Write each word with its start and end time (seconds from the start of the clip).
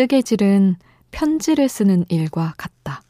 뜨개질은 0.00 0.76
편지를 1.10 1.68
쓰는 1.68 2.06
일과 2.08 2.54
같다. 2.56 3.02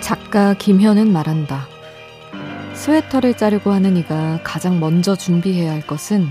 작가 0.00 0.54
김현은 0.54 1.12
말한다. 1.12 1.77
스웨터를 2.88 3.34
자르고 3.34 3.70
하는 3.70 3.98
이가 3.98 4.40
가장 4.42 4.80
먼저 4.80 5.14
준비해야 5.14 5.72
할 5.72 5.82
것은 5.82 6.26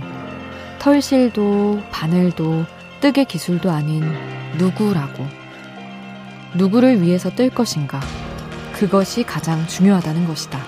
털실도 0.80 1.84
바늘도 1.92 2.66
뜨개 3.00 3.26
기술도 3.26 3.70
아닌 3.70 4.04
누구라고. 4.58 5.28
누구를 6.56 7.04
위해서 7.04 7.30
뜰 7.30 7.52
것인가. 7.52 8.00
그것이 8.74 9.22
가장 9.22 9.68
중요하다는 9.68 10.26
것이다. 10.26 10.60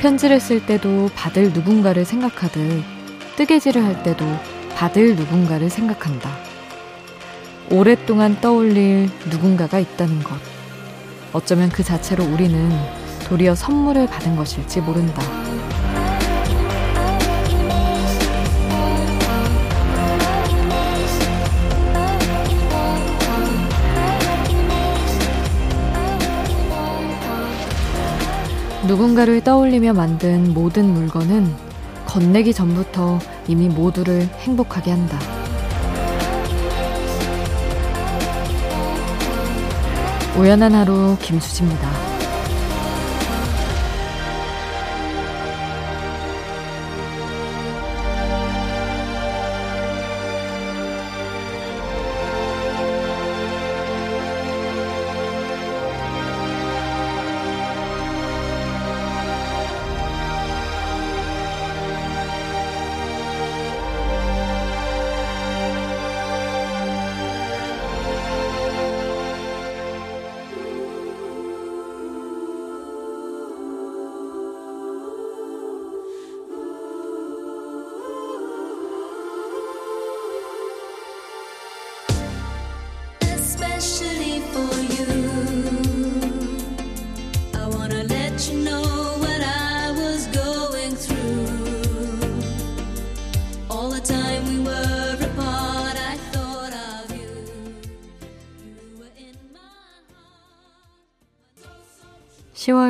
편지를 0.00 0.40
쓸 0.40 0.66
때도 0.66 1.08
받을 1.14 1.52
누군가를 1.52 2.04
생각하듯 2.04 2.82
뜨개질을 3.36 3.84
할 3.84 4.02
때도 4.02 4.24
받을 4.74 5.14
누군가를 5.14 5.70
생각한다. 5.70 6.36
오랫동안 7.70 8.40
떠올릴 8.40 9.08
누군가가 9.30 9.78
있다는 9.78 10.24
것. 10.24 10.36
어쩌면 11.32 11.68
그 11.68 11.84
자체로 11.84 12.24
우리는 12.24 13.05
도리어 13.26 13.56
선물을 13.56 14.06
받은 14.06 14.36
것일지 14.36 14.80
모른다. 14.80 15.20
누군가를 28.86 29.42
떠올리며 29.42 29.94
만든 29.94 30.54
모든 30.54 30.86
물건은 30.86 31.52
건네기 32.06 32.54
전부터 32.54 33.18
이미 33.48 33.68
모두를 33.68 34.28
행복하게 34.38 34.92
한다. 34.92 35.18
우연한 40.38 40.74
하루 40.74 41.16
김수지입니다. 41.20 42.05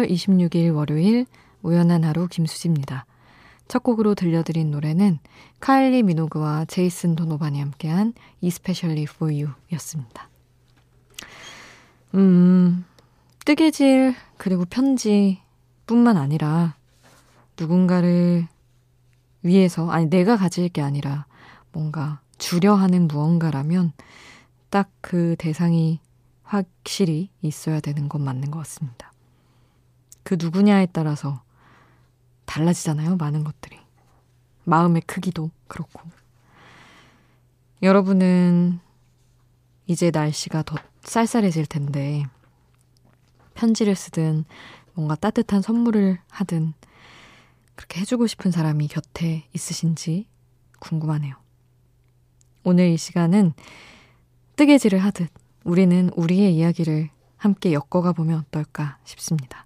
10월 0.06 0.10
26일 0.10 0.74
월요일 0.74 1.26
우연한 1.62 2.04
하루 2.04 2.28
김수지입니다. 2.28 3.06
첫 3.68 3.82
곡으로 3.82 4.14
들려드린 4.14 4.70
노래는 4.70 5.18
카일리 5.58 6.02
미노그와 6.02 6.66
제이슨 6.66 7.16
도노반이 7.16 7.60
함께한 7.60 8.14
Especially 8.40 9.06
for 9.10 9.32
You 9.34 9.52
였습니다. 9.72 10.28
음, 12.14 12.84
뜨개질 13.44 14.14
그리고 14.36 14.64
편지 14.64 15.40
뿐만 15.86 16.16
아니라 16.16 16.76
누군가를 17.58 18.46
위해서, 19.42 19.90
아니 19.90 20.06
내가 20.08 20.36
가질 20.36 20.68
게 20.68 20.82
아니라 20.82 21.26
뭔가 21.72 22.20
주려 22.38 22.74
하는 22.74 23.08
무언가라면 23.08 23.92
딱 24.70 24.90
그 25.00 25.36
대상이 25.38 26.00
확실히 26.42 27.30
있어야 27.42 27.80
되는 27.80 28.08
건 28.08 28.22
맞는 28.22 28.50
것 28.50 28.58
같습니다. 28.58 29.12
그 30.26 30.36
누구냐에 30.36 30.86
따라서 30.86 31.40
달라지잖아요, 32.46 33.14
많은 33.14 33.44
것들이. 33.44 33.78
마음의 34.64 35.02
크기도 35.02 35.52
그렇고. 35.68 36.00
여러분은 37.80 38.80
이제 39.86 40.10
날씨가 40.12 40.64
더 40.64 40.74
쌀쌀해질 41.02 41.66
텐데, 41.66 42.26
편지를 43.54 43.94
쓰든, 43.94 44.44
뭔가 44.94 45.14
따뜻한 45.14 45.62
선물을 45.62 46.18
하든, 46.28 46.74
그렇게 47.76 48.00
해주고 48.00 48.26
싶은 48.26 48.50
사람이 48.50 48.88
곁에 48.88 49.46
있으신지 49.54 50.26
궁금하네요. 50.80 51.36
오늘 52.64 52.88
이 52.88 52.96
시간은 52.96 53.52
뜨개질을 54.56 54.98
하듯 54.98 55.30
우리는 55.62 56.10
우리의 56.16 56.56
이야기를 56.56 57.10
함께 57.36 57.72
엮어가 57.72 58.12
보면 58.12 58.40
어떨까 58.40 58.98
싶습니다. 59.04 59.65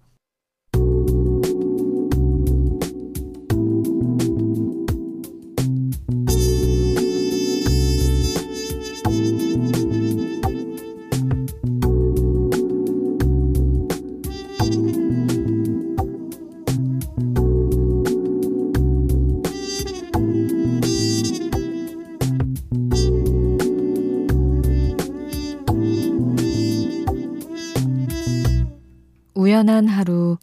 우연한 29.61 29.87
하루 29.87 30.37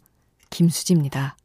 김수지입니다. 0.49 1.35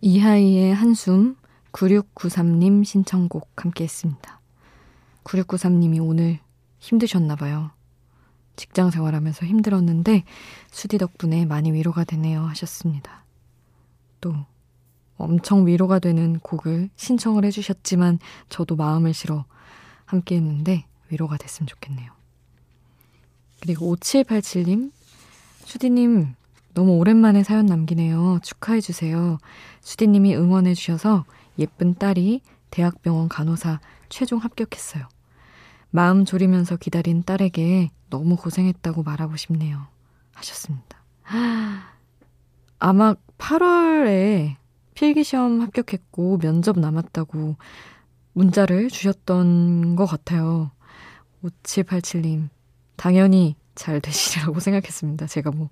이하이의 0.00 0.74
한숨 0.74 1.36
9693님 1.72 2.84
신청곡 2.84 3.50
함께 3.56 3.84
했습니다. 3.84 4.40
9693님이 5.24 6.02
오늘 6.02 6.45
힘드셨나 6.86 7.34
봐요. 7.34 7.70
직장 8.54 8.90
생활하면서 8.90 9.44
힘들었는데 9.44 10.24
수디 10.70 10.98
덕분에 10.98 11.44
많이 11.44 11.72
위로가 11.72 12.04
되네요 12.04 12.42
하셨습니다. 12.42 13.24
또 14.20 14.34
엄청 15.18 15.66
위로가 15.66 15.98
되는 15.98 16.38
곡을 16.38 16.90
신청을 16.96 17.44
해주셨지만 17.44 18.18
저도 18.48 18.76
마음을 18.76 19.12
실어 19.14 19.44
함께 20.04 20.36
했는데 20.36 20.86
위로가 21.10 21.36
됐으면 21.36 21.66
좋겠네요. 21.66 22.12
그리고 23.60 23.94
5787님, 23.96 24.92
수디님 25.64 26.34
너무 26.74 26.92
오랜만에 26.98 27.42
사연 27.42 27.66
남기네요. 27.66 28.38
축하해주세요. 28.42 29.38
수디님이 29.80 30.36
응원해주셔서 30.36 31.24
예쁜 31.58 31.94
딸이 31.94 32.42
대학병원 32.70 33.28
간호사 33.28 33.80
최종 34.08 34.38
합격했어요. 34.38 35.08
마음 35.90 36.24
졸이면서 36.24 36.76
기다린 36.76 37.22
딸에게 37.22 37.90
너무 38.10 38.36
고생했다고 38.36 39.02
말하고 39.02 39.36
싶네요. 39.36 39.86
하셨습니다. 40.34 41.02
아마 42.78 43.14
8월에 43.38 44.56
필기시험 44.94 45.60
합격했고 45.62 46.38
면접 46.38 46.78
남았다고 46.78 47.56
문자를 48.32 48.88
주셨던 48.90 49.96
것 49.96 50.06
같아요. 50.06 50.70
5787님, 51.42 52.48
당연히 52.96 53.56
잘 53.74 54.00
되시리라고 54.00 54.60
생각했습니다. 54.60 55.26
제가 55.26 55.50
뭐 55.50 55.70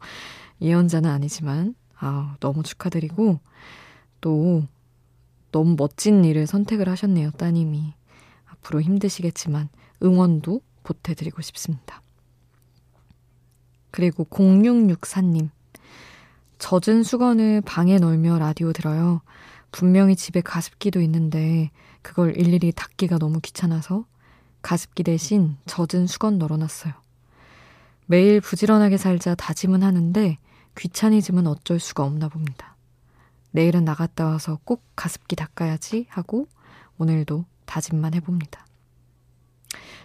예언자는 0.60 1.10
아니지만, 1.10 1.74
아, 1.98 2.36
너무 2.40 2.62
축하드리고, 2.62 3.40
또 4.20 4.66
너무 5.52 5.76
멋진 5.76 6.24
일을 6.24 6.46
선택을 6.46 6.88
하셨네요, 6.88 7.32
따님이. 7.32 7.94
앞으로 8.46 8.80
힘드시겠지만 8.80 9.68
응원도 10.02 10.60
보태드리고 10.82 11.42
싶습니다. 11.42 12.02
그리고 13.90 14.24
0664님. 14.24 15.50
젖은 16.58 17.02
수건을 17.02 17.60
방에 17.60 17.98
널며 17.98 18.38
라디오 18.38 18.72
들어요. 18.72 19.22
분명히 19.70 20.16
집에 20.16 20.40
가습기도 20.40 21.00
있는데 21.02 21.70
그걸 22.02 22.36
일일이 22.36 22.72
닦기가 22.72 23.18
너무 23.18 23.40
귀찮아서 23.40 24.04
가습기 24.62 25.02
대신 25.02 25.56
젖은 25.66 26.06
수건 26.06 26.38
널어놨어요. 26.38 26.92
매일 28.06 28.40
부지런하게 28.40 28.96
살자 28.96 29.34
다짐은 29.34 29.82
하는데 29.82 30.38
귀차니즘은 30.76 31.46
어쩔 31.46 31.78
수가 31.78 32.04
없나 32.04 32.28
봅니다. 32.28 32.76
내일은 33.50 33.84
나갔다 33.84 34.26
와서 34.26 34.58
꼭 34.64 34.82
가습기 34.96 35.36
닦아야지 35.36 36.06
하고 36.08 36.48
오늘도 36.98 37.44
다짐만 37.66 38.14
해봅니다. 38.14 38.66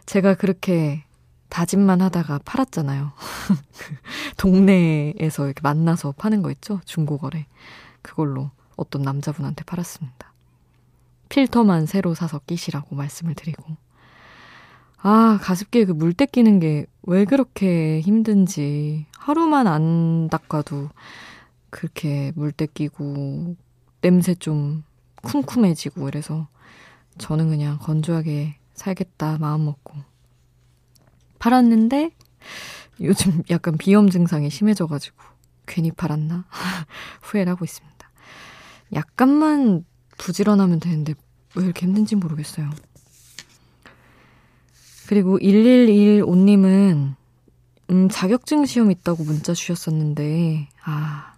제가 0.05 0.35
그렇게 0.35 1.03
다짐만 1.49 2.01
하다가 2.01 2.39
팔았잖아요. 2.45 3.11
그 3.77 3.95
동네에서 4.37 5.45
이렇게 5.45 5.61
만나서 5.61 6.13
파는 6.13 6.41
거 6.41 6.51
있죠? 6.51 6.79
중고거래. 6.85 7.45
그걸로 8.01 8.51
어떤 8.75 9.01
남자분한테 9.01 9.63
팔았습니다. 9.63 10.33
필터만 11.29 11.85
새로 11.85 12.13
사서 12.13 12.39
끼시라고 12.45 12.95
말씀을 12.95 13.35
드리고. 13.35 13.63
아, 15.01 15.39
가습기에 15.41 15.85
그 15.85 15.91
물때 15.93 16.25
끼는 16.25 16.59
게 16.59 16.85
왜 17.09 17.25
그렇게 17.25 18.01
힘든지 18.01 19.07
하루만 19.17 19.65
안 19.65 20.29
닦아도 20.29 20.89
그렇게 21.71 22.31
물때 22.35 22.67
끼고 22.67 23.55
냄새 24.01 24.35
좀 24.35 24.83
쿰쿰해지고 25.23 26.07
이래서 26.07 26.47
저는 27.17 27.49
그냥 27.49 27.79
건조하게 27.79 28.58
살겠다 28.79 29.37
마음 29.37 29.65
먹고 29.65 29.93
팔았는데 31.39 32.11
요즘 33.01 33.43
약간 33.49 33.77
비염 33.77 34.09
증상이 34.09 34.49
심해져가지고 34.49 35.17
괜히 35.65 35.91
팔았나 35.91 36.45
후회를 37.21 37.51
하고 37.51 37.63
있습니다. 37.63 38.09
약간만 38.93 39.85
부지런하면 40.17 40.79
되는데 40.79 41.13
왜 41.55 41.63
이렇게 41.63 41.85
힘든지 41.85 42.15
모르겠어요. 42.15 42.69
그리고 45.07 45.37
1115님은 45.39 47.15
음, 47.91 48.09
자격증 48.09 48.65
시험 48.65 48.91
있다고 48.91 49.23
문자 49.23 49.53
주셨었는데 49.53 50.69
아 50.83 51.33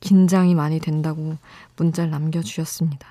긴장이 0.00 0.54
많이 0.54 0.78
된다고 0.78 1.36
문자를 1.76 2.10
남겨주셨습니다. 2.10 3.06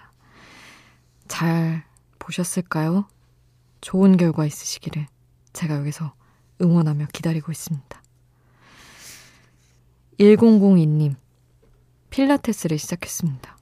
잘 1.28 1.84
보셨을까요? 2.20 3.06
좋은 3.82 4.18
결과 4.18 4.46
있으시기를 4.46 5.08
제가 5.54 5.78
여기서 5.78 6.14
응원하며 6.62 7.08
기다리고 7.14 7.52
있습니다. 7.52 8.02
1002님, 10.20 11.16
필라테스를 12.10 12.78
시작했습니다. 12.78 13.58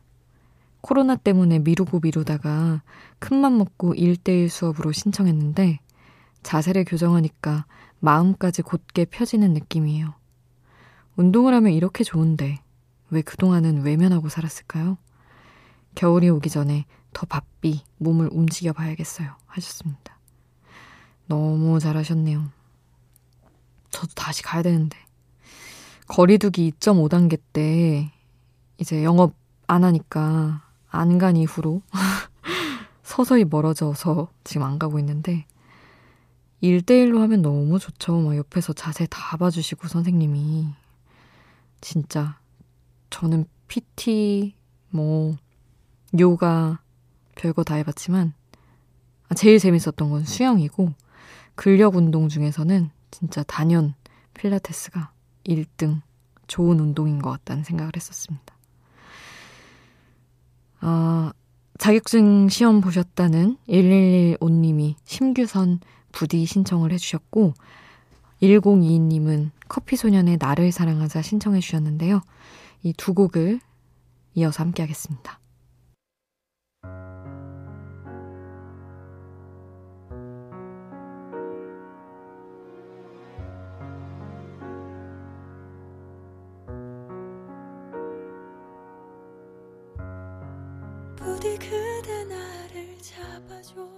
코로나 0.81 1.15
때문에 1.15 1.59
미루고 1.59 1.99
미루다가 2.01 2.83
큰맘 3.19 3.57
먹고 3.57 3.95
1대1 3.95 4.49
수업으로 4.49 4.91
신청했는데 4.91 5.79
자세를 6.43 6.85
교정하니까 6.85 7.65
마음까지 7.99 8.61
곧게 8.61 9.05
펴지는 9.05 9.53
느낌이에요. 9.53 10.13
운동을 11.15 11.53
하면 11.55 11.71
이렇게 11.73 12.03
좋은데 12.03 12.59
왜 13.09 13.21
그동안은 13.21 13.81
외면하고 13.83 14.29
살았을까요? 14.29 14.97
겨울이 15.95 16.29
오기 16.29 16.49
전에 16.49 16.85
더 17.15 17.25
바삐 17.25 17.81
몸을 17.97 18.29
움직여 18.31 18.73
봐야겠어요. 18.73 19.35
하셨습니다. 19.47 20.19
너무 21.27 21.79
잘하셨네요. 21.79 22.51
저도 23.89 24.13
다시 24.13 24.43
가야 24.43 24.61
되는데. 24.61 24.97
거리두기 26.07 26.71
2.5단계 26.71 27.39
때 27.53 28.11
이제 28.77 29.03
영업 29.05 29.33
안 29.65 29.85
하니까 29.85 30.61
안 30.89 31.17
간 31.17 31.37
이후로 31.37 31.81
서서히 33.01 33.45
멀어져서 33.45 34.29
지금 34.43 34.63
안 34.63 34.77
가고 34.77 34.99
있는데 34.99 35.45
1대1로 36.61 37.19
하면 37.21 37.41
너무 37.41 37.79
좋죠. 37.79 38.19
막 38.19 38.35
옆에서 38.35 38.73
자세 38.73 39.05
다 39.07 39.37
봐주시고 39.37 39.87
선생님이. 39.87 40.67
진짜 41.79 42.39
저는 43.09 43.45
PT, 43.67 44.55
뭐, 44.89 45.35
요가, 46.19 46.79
별거 47.35 47.63
다 47.63 47.75
해봤지만, 47.75 48.33
아, 49.29 49.35
제일 49.35 49.59
재밌었던 49.59 50.09
건 50.09 50.23
수영이고, 50.23 50.93
근력 51.55 51.95
운동 51.95 52.29
중에서는 52.29 52.89
진짜 53.11 53.43
단연 53.43 53.93
필라테스가 54.33 55.11
1등 55.45 56.01
좋은 56.47 56.79
운동인 56.79 57.21
것 57.21 57.31
같다는 57.31 57.63
생각을 57.63 57.93
했었습니다. 57.95 58.55
아, 60.81 61.33
자격증 61.77 62.49
시험 62.49 62.81
보셨다는 62.81 63.57
1115님이 63.67 64.95
심규선 65.05 65.79
부디 66.11 66.45
신청을 66.45 66.91
해주셨고, 66.93 67.53
1022님은 68.41 69.51
커피소년의 69.67 70.37
나를 70.39 70.71
사랑하자 70.71 71.21
신청해 71.21 71.59
주셨는데요. 71.59 72.21
이 72.83 72.93
두 72.93 73.13
곡을 73.13 73.59
이어서 74.35 74.63
함께 74.63 74.83
하겠습니다. 74.83 75.39
부디 91.25 91.57
그대 91.57 92.23
나를 92.25 92.95
잡아줘 93.01 93.89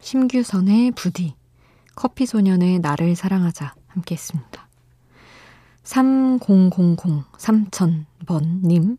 심규선의 0.00 0.92
부디 0.92 1.34
커피소년의 1.94 2.78
나를 2.78 3.16
사랑하자 3.16 3.74
함께 3.88 4.14
했습니다. 4.14 4.66
3000 5.82 6.70
3000번님 6.70 8.96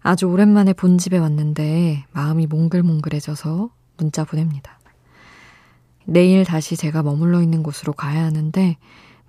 아주 0.00 0.26
오랜만에 0.26 0.72
본 0.72 0.98
집에 0.98 1.18
왔는데 1.18 2.04
마음이 2.12 2.46
몽글몽글해져서 2.46 3.70
문자 3.96 4.24
보냅니다. 4.24 4.78
내일 6.04 6.44
다시 6.44 6.76
제가 6.76 7.02
머물러 7.02 7.42
있는 7.42 7.64
곳으로 7.64 7.92
가야 7.92 8.24
하는데 8.24 8.76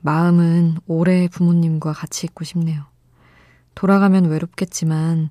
마음은 0.02 0.78
오래 0.86 1.28
부모님과 1.28 1.94
같이 1.94 2.28
있고 2.28 2.44
싶네요. 2.44 2.91
돌아가면 3.76 4.26
외롭겠지만 4.26 5.30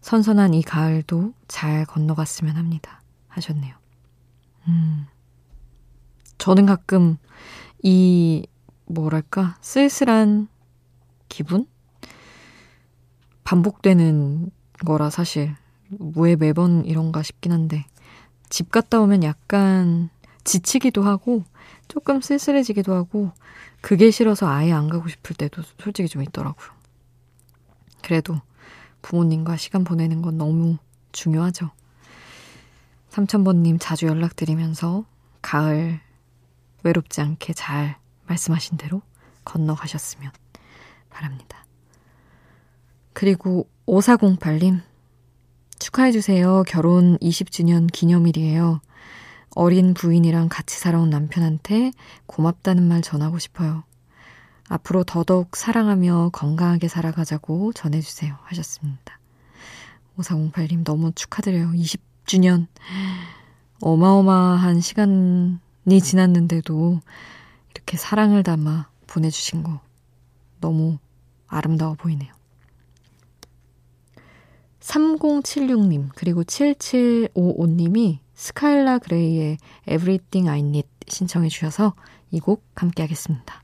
선선한 0.00 0.54
이 0.54 0.62
가을도 0.62 1.32
잘 1.48 1.84
건너갔으면 1.84 2.56
합니다. 2.56 3.02
하셨네요. 3.28 3.74
음. 4.68 5.06
저는 6.38 6.66
가끔 6.66 7.18
이, 7.82 8.46
뭐랄까, 8.86 9.56
쓸쓸한 9.60 10.48
기분? 11.28 11.66
반복되는 13.44 14.50
거라 14.84 15.10
사실. 15.10 15.54
왜 16.16 16.36
매번 16.36 16.84
이런가 16.84 17.22
싶긴 17.22 17.52
한데. 17.52 17.86
집 18.48 18.70
갔다 18.70 19.00
오면 19.00 19.24
약간 19.24 20.10
지치기도 20.44 21.02
하고, 21.02 21.44
조금 21.88 22.20
쓸쓸해지기도 22.20 22.94
하고, 22.94 23.32
그게 23.80 24.10
싫어서 24.10 24.48
아예 24.48 24.72
안 24.72 24.88
가고 24.88 25.08
싶을 25.08 25.36
때도 25.36 25.62
솔직히 25.78 26.08
좀 26.08 26.22
있더라고요. 26.22 26.77
그래도 28.08 28.40
부모님과 29.02 29.58
시간 29.58 29.84
보내는 29.84 30.22
건 30.22 30.38
너무 30.38 30.78
중요하죠. 31.12 31.70
삼천번님 33.10 33.78
자주 33.78 34.06
연락드리면서 34.06 35.04
가을 35.42 36.00
외롭지 36.84 37.20
않게 37.20 37.52
잘 37.52 37.98
말씀하신 38.26 38.78
대로 38.78 39.02
건너가셨으면 39.44 40.30
바랍니다. 41.10 41.66
그리고 43.12 43.68
5408님, 43.86 44.80
축하해주세요. 45.78 46.62
결혼 46.66 47.18
20주년 47.18 47.92
기념일이에요. 47.92 48.80
어린 49.50 49.92
부인이랑 49.92 50.48
같이 50.48 50.78
살아온 50.78 51.10
남편한테 51.10 51.90
고맙다는 52.24 52.88
말 52.88 53.02
전하고 53.02 53.38
싶어요. 53.38 53.84
앞으로 54.68 55.04
더더욱 55.04 55.56
사랑하며 55.56 56.30
건강하게 56.32 56.88
살아가자고 56.88 57.72
전해주세요. 57.72 58.36
하셨습니다. 58.42 59.18
5408님 60.18 60.84
너무 60.84 61.12
축하드려요. 61.12 61.70
20주년. 61.72 62.66
어마어마한 63.80 64.80
시간이 64.80 65.58
지났는데도 66.02 67.00
이렇게 67.74 67.96
사랑을 67.96 68.42
담아 68.42 68.88
보내주신 69.06 69.62
거 69.62 69.80
너무 70.60 70.98
아름다워 71.46 71.94
보이네요. 71.94 72.32
3076님, 74.80 76.08
그리고 76.14 76.42
7755님이 76.44 78.18
스카일라 78.34 78.98
그레이의 78.98 79.58
Everything 79.86 80.48
I 80.48 80.60
Need 80.60 80.88
신청해 81.06 81.48
주셔서 81.48 81.94
이 82.30 82.40
곡 82.40 82.64
함께 82.74 83.02
하겠습니다. 83.02 83.62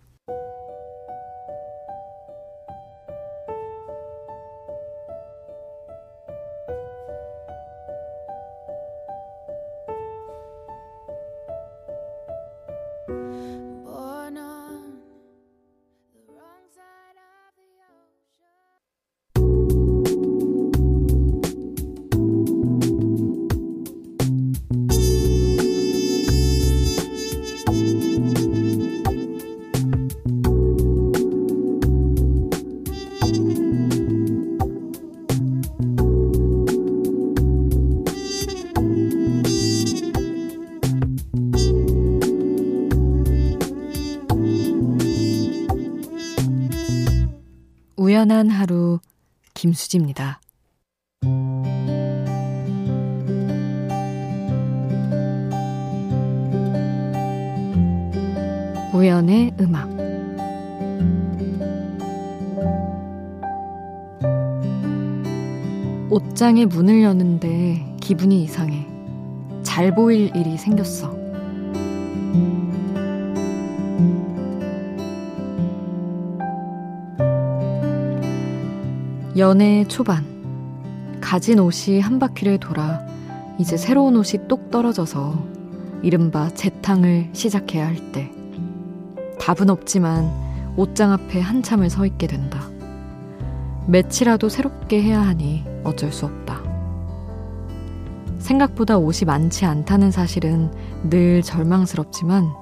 우연한 48.25 48.49
하루 48.49 49.01
김수지입니다. 49.53 50.41
우연의 58.95 59.53
음악 59.61 59.91
옷장에 66.09 66.65
문을 66.65 67.03
여는데 67.03 67.95
기분이 68.01 68.43
이상해. 68.45 68.87
잘 69.63 69.95
보일 69.95 70.35
일이 70.35 70.57
생겼어. 70.57 71.24
연애 79.37 79.85
초반. 79.89 80.25
가진 81.21 81.59
옷이 81.59 81.99
한 81.99 82.21
바퀴를 82.21 82.59
돌아 82.59 83.05
이제 83.59 83.77
새로운 83.77 84.15
옷이 84.15 84.47
똑 84.47 84.71
떨어져서 84.71 85.43
이른바 86.03 86.51
재탕을 86.51 87.31
시작해야 87.33 87.85
할 87.85 88.13
때. 88.13 88.31
답은 89.41 89.71
없지만 89.71 90.31
옷장 90.77 91.11
앞에 91.11 91.41
한참을 91.41 91.91
서 91.91 92.07
있게 92.07 92.29
된다. 92.29 92.69
며칠이라도 93.89 94.49
새롭게 94.49 95.03
해야 95.03 95.21
하니 95.21 95.65
어쩔 95.83 96.13
수 96.13 96.27
없다. 96.27 96.63
생각보다 98.39 98.99
옷이 98.99 99.27
많지 99.27 99.65
않다는 99.65 100.13
사실은 100.13 100.71
늘 101.11 101.43
절망스럽지만 101.43 102.53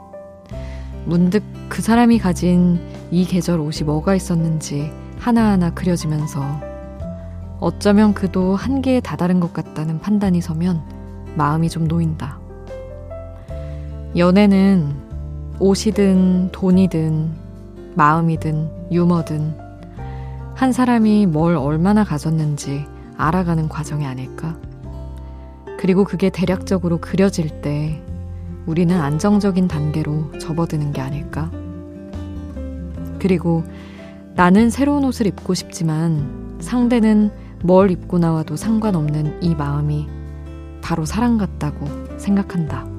문득 1.04 1.42
그 1.68 1.82
사람이 1.82 2.18
가진 2.18 2.80
이 3.10 3.26
계절 3.26 3.60
옷이 3.60 3.84
뭐가 3.84 4.14
있었는지 4.14 5.01
하나하나 5.22 5.70
그려지면서 5.70 6.42
어쩌면 7.60 8.12
그도 8.12 8.56
한계에 8.56 8.98
다다른 8.98 9.38
것 9.38 9.52
같다는 9.52 10.00
판단이 10.00 10.40
서면 10.40 10.82
마음이 11.36 11.68
좀 11.68 11.86
놓인다. 11.86 12.40
연애는 14.16 14.96
옷이든 15.60 16.50
돈이든 16.50 17.30
마음이든 17.94 18.88
유머든 18.90 19.56
한 20.56 20.72
사람이 20.72 21.26
뭘 21.26 21.54
얼마나 21.54 22.02
가졌는지 22.02 22.84
알아가는 23.16 23.68
과정이 23.68 24.04
아닐까? 24.04 24.56
그리고 25.78 26.02
그게 26.02 26.30
대략적으로 26.30 26.98
그려질 26.98 27.62
때 27.62 28.02
우리는 28.66 29.00
안정적인 29.00 29.68
단계로 29.68 30.36
접어드는 30.40 30.92
게 30.92 31.00
아닐까? 31.00 31.48
그리고 33.20 33.62
나는 34.34 34.70
새로운 34.70 35.04
옷을 35.04 35.26
입고 35.26 35.54
싶지만 35.54 36.56
상대는 36.60 37.30
뭘 37.62 37.90
입고 37.90 38.18
나와도 38.18 38.56
상관없는 38.56 39.42
이 39.42 39.54
마음이 39.54 40.08
바로 40.82 41.04
사랑 41.04 41.38
같다고 41.38 41.86
생각한다. 42.18 42.91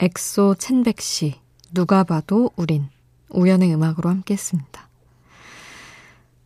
엑소 0.00 0.54
첸백시, 0.54 1.34
누가 1.74 2.04
봐도 2.04 2.52
우린 2.54 2.88
우연의 3.30 3.74
음악으로 3.74 4.08
함께 4.08 4.34
했습니다. 4.34 4.88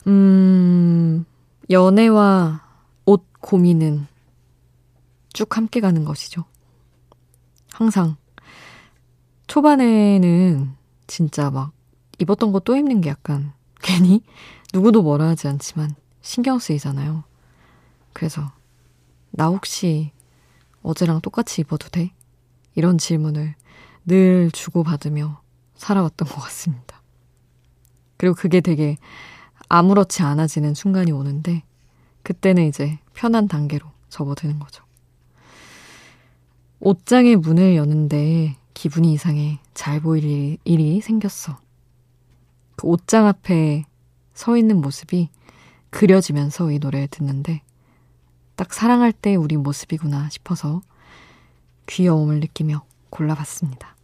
음, 0.07 1.27
연애와 1.69 2.67
옷 3.05 3.27
고민은 3.41 4.07
쭉 5.35 5.55
함께 5.57 5.81
가는 5.81 6.05
것이죠. 6.05 6.45
항상 7.73 8.17
초반에는 9.47 10.73
진짜 11.07 11.51
막 11.51 11.73
입었던 12.19 12.53
거 12.53 12.61
또 12.61 12.75
입는 12.75 13.03
게 13.03 13.11
약간 13.11 13.53
괜히 13.83 14.23
누구도 14.73 15.03
뭐라 15.03 15.29
하지 15.29 15.49
않지만 15.49 15.95
신경 16.23 16.59
쓰이잖아요. 16.59 17.25
그래서 18.13 18.53
나 19.31 19.49
혹시 19.49 20.13
어제랑 20.83 21.21
똑같이 21.21 21.61
입어도 21.61 21.89
돼? 21.89 22.13
이런 22.75 22.97
질문을 22.97 23.55
늘 24.07 24.51
주고받으며 24.51 25.41
살아왔던 25.77 26.29
것 26.29 26.41
같습니다. 26.41 27.03
그리고 28.17 28.35
그게 28.35 28.61
되게 28.61 28.97
아무렇지 29.69 30.23
않아지는 30.23 30.75
순간이 30.75 31.13
오는데, 31.13 31.63
그때는 32.23 32.69
이제 32.69 32.99
편한 33.15 33.49
단계로 33.49 33.87
접어드는 34.09 34.59
거죠. 34.59 34.85
옷장의 36.81 37.37
문을 37.37 37.77
여는데 37.77 38.57
기분이 38.75 39.13
이상해 39.13 39.61
잘 39.73 40.01
보일 40.01 40.59
일이 40.65 41.01
생겼어. 41.01 41.59
그 42.77 42.87
옷장 42.87 43.27
앞에 43.27 43.85
서 44.35 44.57
있는 44.57 44.81
모습이 44.81 45.29
그려지면서 45.91 46.71
이 46.71 46.79
노래를 46.79 47.09
듣는데 47.09 47.63
딱 48.57 48.73
사랑할 48.73 49.13
때 49.13 49.35
우리 49.35 49.57
모습이구나 49.57 50.29
싶어서 50.31 50.83
귀여움을 51.87 52.41
느끼며 52.41 52.85
골라봤습니다. 53.11 53.97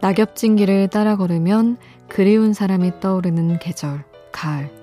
낙엽진 0.00 0.56
길을 0.56 0.88
따라 0.88 1.16
걸으면 1.16 1.76
그리운 2.08 2.54
사람이 2.54 3.00
떠오르는 3.00 3.58
계절, 3.58 4.02
가을. 4.32 4.79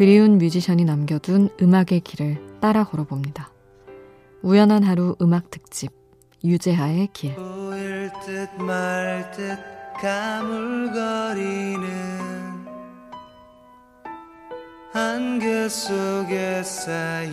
그리운 0.00 0.38
뮤지션이 0.38 0.86
남겨둔 0.86 1.50
음악의 1.60 2.00
길을 2.02 2.58
따라 2.58 2.84
걸어봅니다. 2.84 3.52
우연한 4.40 4.82
하루 4.82 5.14
음악 5.20 5.50
특집, 5.50 5.92
유재하의 6.42 7.08
길. 7.12 7.34
보일 7.34 8.10
듯 8.24 8.48
말 8.58 9.30
듯 9.32 9.58
가물거리는 10.00 11.84
안개 14.94 15.68
속에 15.68 16.62
쌓인 16.62 17.30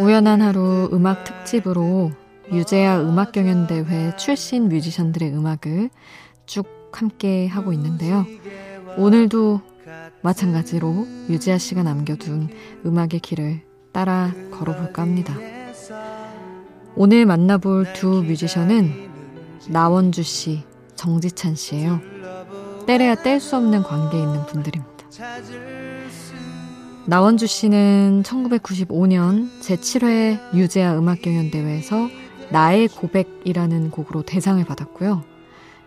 우연한 0.00 0.42
하루 0.42 0.90
음악 0.92 1.22
특집으로 1.22 2.10
유재하 2.52 3.00
음악 3.02 3.30
경연 3.30 3.68
대회 3.68 4.16
출신 4.16 4.68
뮤지션들의 4.68 5.32
음악을 5.32 5.90
쭉 6.44 6.77
함께 6.92 7.46
하고 7.46 7.72
있는데요. 7.72 8.26
오늘도 8.96 9.60
마찬가지로 10.22 11.06
유재하 11.28 11.58
씨가 11.58 11.82
남겨둔 11.82 12.48
음악의 12.84 13.20
길을 13.22 13.62
따라 13.92 14.32
걸어볼까 14.50 15.02
합니다. 15.02 15.34
오늘 16.96 17.26
만나볼 17.26 17.92
두 17.92 18.22
뮤지션은 18.22 19.08
나원주 19.68 20.22
씨, 20.22 20.64
정지찬 20.96 21.54
씨예요. 21.54 22.00
때려야 22.86 23.14
뗄 23.16 23.38
수 23.38 23.56
없는 23.56 23.82
관계에 23.82 24.20
있는 24.20 24.46
분들입니다. 24.46 24.88
나원주 27.06 27.46
씨는 27.46 28.22
1995년 28.24 29.48
제7회 29.60 30.54
유재하 30.54 30.98
음악경연대회에서 30.98 32.08
나의 32.50 32.88
고백이라는 32.88 33.90
곡으로 33.90 34.22
대상을 34.22 34.62
받았고요. 34.64 35.22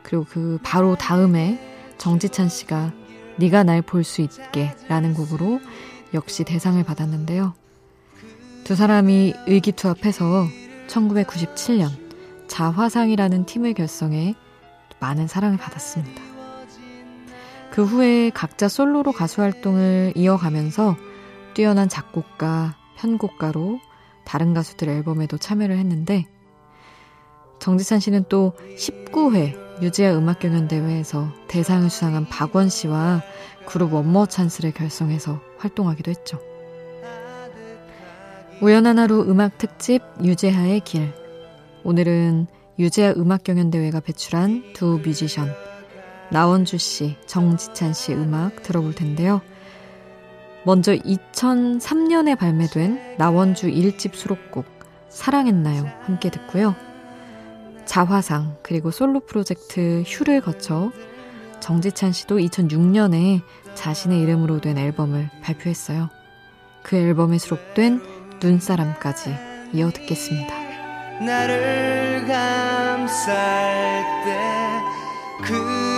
그리고 0.04 0.26
그 0.30 0.60
바로 0.64 0.96
다음에 0.96 1.60
정지찬 1.98 2.50
씨가 2.50 2.92
네가 3.38 3.64
날 3.64 3.82
볼 3.82 4.04
수 4.04 4.22
있게 4.22 4.76
라는 4.88 5.14
곡으로 5.14 5.60
역시 6.14 6.44
대상을 6.44 6.84
받았는데요. 6.84 7.54
두 8.64 8.76
사람이 8.76 9.34
의기투합해서 9.48 10.48
1997년 10.88 11.90
자화상이라는 12.48 13.46
팀을 13.46 13.74
결성해 13.74 14.36
많은 15.00 15.28
사랑을 15.28 15.58
받았습니다. 15.58 16.22
그 17.72 17.86
후에 17.86 18.30
각자 18.32 18.68
솔로로 18.68 19.14
가수 19.14 19.42
활동을 19.42 20.14
이어가면서 20.16 20.98
뛰어난 21.54 21.88
작곡가, 21.88 22.76
편곡가로 22.98 23.80
다른 24.26 24.54
가수들 24.54 24.90
앨범에도 24.90 25.38
참여를 25.38 25.78
했는데 25.78 26.28
정지찬 27.60 28.00
씨는 28.00 28.26
또 28.30 28.54
19회 28.78 29.71
유재하 29.82 30.16
음악경연대회에서 30.16 31.32
대상을 31.48 31.90
수상한 31.90 32.28
박원 32.28 32.70
씨와 32.70 33.24
그룹 33.66 33.94
원머 33.94 34.28
찬스를 34.28 34.72
결성해서 34.72 35.42
활동하기도 35.58 36.12
했죠. 36.12 36.40
우연한 38.62 39.00
하루 39.00 39.22
음악 39.22 39.58
특집 39.58 40.04
유재하의 40.24 40.82
길. 40.82 41.12
오늘은 41.84 42.46
유재하 42.78 43.14
음악경연대회가 43.18 44.02
배출한 44.02 44.74
두 44.74 45.02
뮤지션 45.04 45.52
나원주 46.30 46.78
씨, 46.78 47.18
정지찬 47.26 47.94
씨 47.94 48.14
음악 48.14 48.62
들어볼 48.62 48.94
텐데요. 48.94 49.42
먼저 50.64 50.94
2003년에 50.94 52.38
발매된 52.38 53.16
나원주 53.18 53.68
1집 53.68 54.14
수록곡 54.14 54.66
사랑했나요? 55.10 55.90
함께 56.02 56.30
듣고요. 56.30 56.76
자화상 57.92 58.56
그리고 58.64 58.90
솔로 58.90 59.20
프로젝트 59.20 60.02
휴를 60.08 60.40
거쳐 60.40 60.94
정지찬 61.60 62.14
씨도 62.14 62.38
2006년에 62.38 63.42
자신의 63.76 64.22
이름으로 64.22 64.62
된 64.62 64.78
앨범을 64.78 65.30
발표했어요. 65.44 66.10
그 66.84 66.96
앨범에 66.96 67.38
수록된 67.38 68.02
눈사람까지 68.42 69.36
이어 69.74 69.92
듣겠습니다. 69.92 70.56
나를 71.20 72.26
감쌀 72.28 74.06
때그 75.44 75.91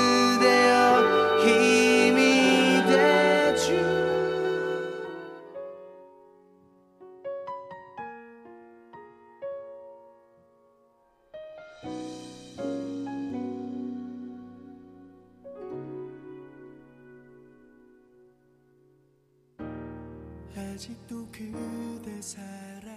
아직도 20.73 21.27
그대 21.31 22.19
사랑 22.19 22.92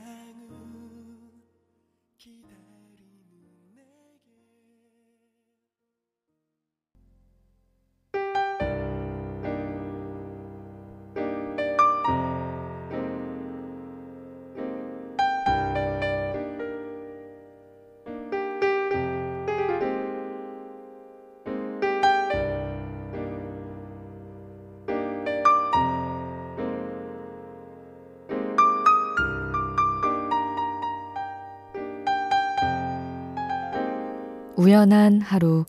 우연한 34.56 35.20
하루 35.20 35.66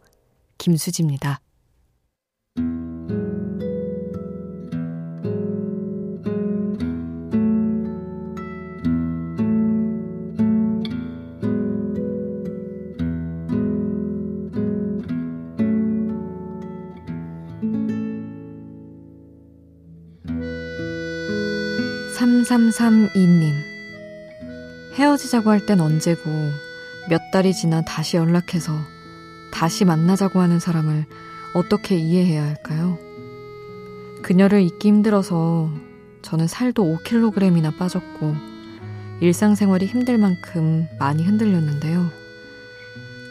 김수지입니다. 0.58 1.41
삼삼삼이님 22.15 23.54
헤어지자고 24.95 25.52
할 25.52 25.65
땐 25.65 25.82
언제고 25.82 26.21
몇 26.30 26.66
달이 27.38 27.54
지나 27.54 27.84
다시 27.84 28.17
연락해서 28.17 28.73
다시 29.52 29.86
만나자고 29.86 30.39
하는 30.39 30.60
사람을 30.60 31.06
어떻게 31.54 31.95
이해해야 31.95 32.41
할까요? 32.43 32.97
그녀를 34.23 34.63
잊기 34.63 34.88
힘들어서 34.88 35.69
저는 36.23 36.47
살도 36.47 36.84
5kg이나 36.84 37.78
빠졌고 37.78 38.34
일상생활이 39.19 39.86
힘들 39.86 40.17
만큼 40.17 40.88
많이 40.97 41.23
흔들렸는데요. 41.23 42.10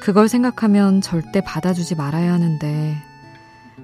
그걸 0.01 0.29
생각하면 0.29 1.01
절대 1.01 1.41
받아주지 1.41 1.97
말아야 1.97 2.33
하는데 2.33 2.97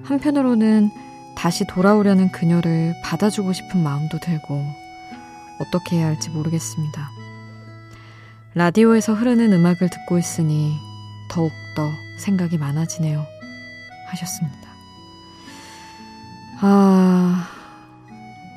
한편으로는 0.03 0.89
다시 1.35 1.67
돌아오려는 1.67 2.31
그녀를 2.31 2.93
받아주고 3.03 3.51
싶은 3.51 3.83
마음도 3.83 4.19
들고 4.19 4.63
어떻게 5.59 5.97
해야 5.97 6.07
할지 6.07 6.29
모르겠습니다. 6.29 7.22
라디오에서 8.55 9.13
흐르는 9.13 9.51
음악을 9.51 9.89
듣고 9.89 10.19
있으니 10.19 10.75
더욱더 11.29 11.91
생각이 12.17 12.57
많아지네요. 12.57 13.25
하셨습니다. 14.07 14.69
아, 16.61 17.47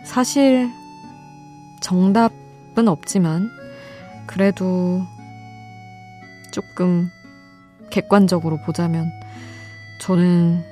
사실 0.04 0.70
정답은 1.80 2.88
없지만 2.88 3.50
그래도 4.26 5.02
조금 6.52 7.11
객관적으로 7.90 8.59
보자면 8.66 9.11
저는 10.00 10.62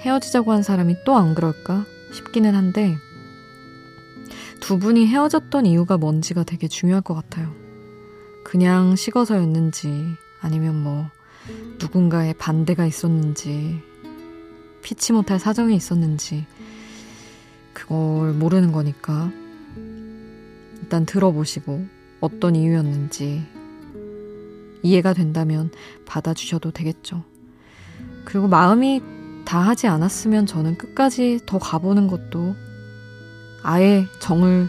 헤어지자고 0.00 0.52
한 0.52 0.62
사람이 0.62 1.04
또 1.04 1.16
안 1.16 1.34
그럴까 1.34 1.84
싶기는 2.12 2.54
한데 2.54 2.94
두 4.60 4.78
분이 4.78 5.06
헤어졌던 5.08 5.66
이유가 5.66 5.98
뭔지가 5.98 6.44
되게 6.44 6.68
중요할 6.68 7.02
것 7.02 7.14
같아요. 7.14 7.61
그냥 8.52 8.96
식어서였는지 8.96 10.14
아니면 10.42 10.82
뭐 10.82 11.08
누군가의 11.80 12.34
반대가 12.34 12.84
있었는지 12.84 13.80
피치 14.82 15.14
못할 15.14 15.38
사정이 15.38 15.74
있었는지 15.74 16.44
그걸 17.72 18.34
모르는 18.34 18.70
거니까 18.70 19.30
일단 20.82 21.06
들어보시고 21.06 21.86
어떤 22.20 22.54
이유였는지 22.54 23.42
이해가 24.82 25.14
된다면 25.14 25.70
받아주셔도 26.04 26.72
되겠죠. 26.72 27.24
그리고 28.26 28.48
마음이 28.48 29.00
다 29.46 29.60
하지 29.60 29.86
않았으면 29.86 30.44
저는 30.44 30.76
끝까지 30.76 31.40
더 31.46 31.58
가보는 31.58 32.06
것도 32.06 32.54
아예 33.62 34.04
정을 34.18 34.68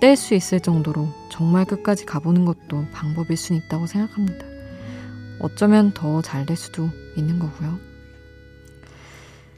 뗄 0.00 0.16
수 0.16 0.34
있을 0.34 0.60
정도로 0.60 1.08
정말 1.30 1.64
끝까지 1.64 2.06
가보는 2.06 2.44
것도 2.44 2.86
방법일 2.92 3.36
수 3.36 3.52
있다고 3.54 3.86
생각합니다. 3.86 4.46
어쩌면 5.40 5.92
더 5.92 6.22
잘 6.22 6.46
될 6.46 6.56
수도 6.56 6.90
있는 7.16 7.38
거고요. 7.38 7.78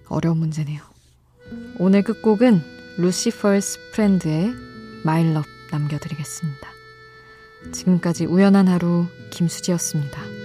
어려운 0.08 0.38
문제네요. 0.38 0.80
오늘 1.78 2.02
끝곡은 2.02 2.60
Lucifer's 2.98 3.78
Friend의 3.92 4.52
My 5.04 5.17
Love 5.17 5.44
남겨드리겠습니다. 5.70 6.68
지금까지 7.72 8.26
우연한 8.26 8.68
하루 8.68 9.06
김수지였습니다. 9.30 10.41